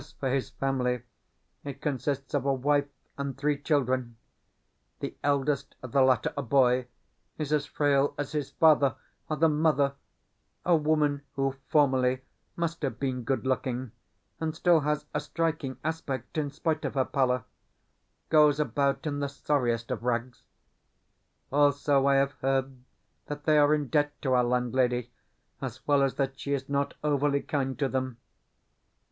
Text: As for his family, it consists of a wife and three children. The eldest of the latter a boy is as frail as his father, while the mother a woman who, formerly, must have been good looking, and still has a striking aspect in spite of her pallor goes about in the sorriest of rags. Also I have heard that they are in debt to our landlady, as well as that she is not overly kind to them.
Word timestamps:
As 0.01 0.13
for 0.13 0.31
his 0.33 0.49
family, 0.49 1.03
it 1.63 1.79
consists 1.79 2.33
of 2.33 2.43
a 2.43 2.53
wife 2.55 2.87
and 3.19 3.37
three 3.37 3.61
children. 3.61 4.17
The 4.99 5.15
eldest 5.23 5.75
of 5.83 5.91
the 5.91 6.01
latter 6.01 6.33
a 6.35 6.41
boy 6.41 6.87
is 7.37 7.53
as 7.53 7.67
frail 7.67 8.15
as 8.17 8.31
his 8.31 8.49
father, 8.49 8.95
while 9.27 9.37
the 9.37 9.47
mother 9.47 9.93
a 10.65 10.75
woman 10.75 11.21
who, 11.33 11.55
formerly, 11.69 12.21
must 12.55 12.81
have 12.81 12.99
been 12.99 13.21
good 13.21 13.45
looking, 13.45 13.91
and 14.39 14.55
still 14.55 14.79
has 14.79 15.05
a 15.13 15.19
striking 15.19 15.77
aspect 15.83 16.35
in 16.35 16.49
spite 16.49 16.83
of 16.83 16.95
her 16.95 17.05
pallor 17.05 17.43
goes 18.29 18.59
about 18.59 19.05
in 19.05 19.19
the 19.19 19.29
sorriest 19.29 19.91
of 19.91 20.01
rags. 20.01 20.41
Also 21.51 22.07
I 22.07 22.15
have 22.15 22.31
heard 22.41 22.79
that 23.27 23.43
they 23.43 23.59
are 23.59 23.71
in 23.75 23.87
debt 23.87 24.19
to 24.23 24.33
our 24.33 24.43
landlady, 24.43 25.11
as 25.61 25.85
well 25.85 26.01
as 26.01 26.15
that 26.15 26.39
she 26.39 26.53
is 26.53 26.67
not 26.67 26.95
overly 27.03 27.43
kind 27.43 27.77
to 27.77 27.87
them. 27.87 28.17